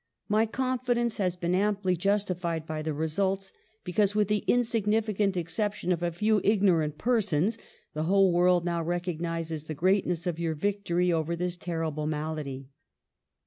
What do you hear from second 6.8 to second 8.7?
persons, the whole world